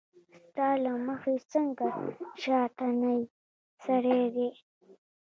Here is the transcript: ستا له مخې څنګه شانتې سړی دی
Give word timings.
ستا 0.45 0.69
له 0.83 0.91
مخې 1.07 1.35
څنګه 1.51 1.87
شانتې 2.41 3.13
سړی 3.83 4.23
دی 4.35 4.49